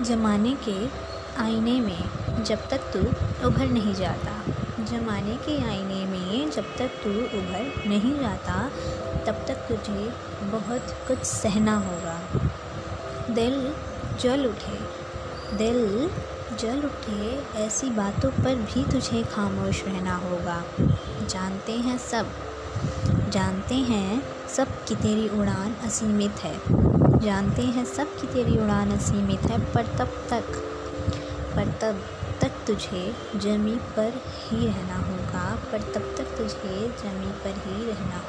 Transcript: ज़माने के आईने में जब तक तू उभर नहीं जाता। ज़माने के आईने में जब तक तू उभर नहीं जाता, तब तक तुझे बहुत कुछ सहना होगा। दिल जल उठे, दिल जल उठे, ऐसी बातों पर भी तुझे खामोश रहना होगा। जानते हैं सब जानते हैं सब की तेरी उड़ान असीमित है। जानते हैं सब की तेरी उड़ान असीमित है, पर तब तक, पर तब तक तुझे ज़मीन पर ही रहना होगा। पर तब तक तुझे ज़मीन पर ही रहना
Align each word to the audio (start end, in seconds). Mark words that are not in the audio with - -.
ज़माने 0.00 0.56
के 0.68 0.88
आईने 1.42 1.80
में 1.80 2.44
जब 2.44 2.68
तक 2.68 2.78
तू 2.78 3.00
उभर 3.46 3.66
नहीं 3.66 3.94
जाता। 3.94 4.42
ज़माने 4.84 5.36
के 5.36 5.64
आईने 5.64 6.04
में 6.06 6.50
जब 6.50 6.64
तक 6.76 6.90
तू 7.04 7.10
उभर 7.10 7.88
नहीं 7.88 8.18
जाता, 8.18 8.70
तब 9.26 9.44
तक 9.48 9.54
तुझे 9.54 10.12
बहुत 10.50 10.80
कुछ 11.08 11.18
सहना 11.18 11.76
होगा। 11.76 12.20
दिल 13.30 13.74
जल 14.20 14.46
उठे, 14.46 14.78
दिल 15.56 16.10
जल 16.56 16.82
उठे, 16.84 17.44
ऐसी 17.56 17.90
बातों 17.90 18.30
पर 18.30 18.54
भी 18.54 18.84
तुझे 18.84 19.22
खामोश 19.22 19.84
रहना 19.84 20.16
होगा। 20.16 20.64
जानते 21.30 21.72
हैं 21.72 21.98
सब 21.98 22.26
जानते 23.08 23.74
हैं 23.74 24.22
सब 24.48 24.68
की 24.84 24.94
तेरी 24.94 25.28
उड़ान 25.28 25.74
असीमित 25.84 26.30
है। 26.30 26.60
जानते 27.20 27.62
हैं 27.62 27.84
सब 27.84 28.20
की 28.20 28.26
तेरी 28.26 28.58
उड़ान 28.58 28.90
असीमित 28.90 29.40
है, 29.40 29.72
पर 29.72 29.86
तब 29.86 30.08
तक, 30.30 30.44
पर 31.56 31.66
तब 31.66 32.00
तक 32.40 32.52
तुझे 32.66 33.14
ज़मीन 33.36 33.78
पर 33.78 34.22
ही 34.26 34.66
रहना 34.66 34.96
होगा। 34.96 35.58
पर 35.72 35.80
तब 35.80 36.14
तक 36.18 36.24
तुझे 36.24 36.88
ज़मीन 36.88 37.30
पर 37.30 37.50
ही 37.50 37.90
रहना 37.90 38.25